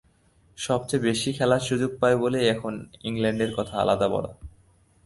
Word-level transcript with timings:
সবচেয়ে 0.57 1.03
বেশি 1.03 1.29
খেলার 1.33 1.61
সুযোগ 1.61 1.91
পায় 1.99 2.17
বলেই 2.17 2.45
এখানে 2.49 2.79
ইংল্যান্ডের 3.03 3.51
কথা 3.57 3.75
আলাদা 3.77 4.07
বলা। 4.07 4.31